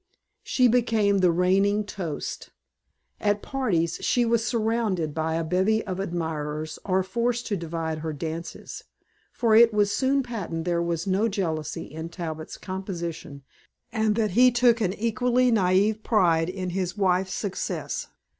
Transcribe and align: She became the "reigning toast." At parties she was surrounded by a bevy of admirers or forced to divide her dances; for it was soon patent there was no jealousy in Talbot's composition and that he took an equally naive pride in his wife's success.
She 0.41 0.67
became 0.67 1.19
the 1.19 1.29
"reigning 1.29 1.83
toast." 1.83 2.49
At 3.19 3.43
parties 3.43 3.97
she 4.01 4.25
was 4.25 4.43
surrounded 4.43 5.13
by 5.13 5.35
a 5.35 5.43
bevy 5.43 5.85
of 5.85 5.99
admirers 5.99 6.79
or 6.83 7.03
forced 7.03 7.45
to 7.45 7.55
divide 7.55 7.99
her 7.99 8.11
dances; 8.11 8.83
for 9.31 9.55
it 9.55 9.71
was 9.71 9.91
soon 9.91 10.23
patent 10.23 10.65
there 10.65 10.81
was 10.81 11.05
no 11.05 11.27
jealousy 11.27 11.83
in 11.83 12.09
Talbot's 12.09 12.57
composition 12.57 13.43
and 13.91 14.15
that 14.15 14.31
he 14.31 14.49
took 14.49 14.81
an 14.81 14.93
equally 14.95 15.51
naive 15.51 16.01
pride 16.01 16.49
in 16.49 16.71
his 16.71 16.97
wife's 16.97 17.35
success. 17.35 18.07